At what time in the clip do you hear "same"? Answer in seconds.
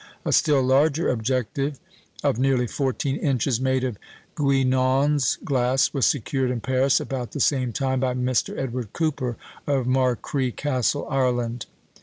7.39-7.71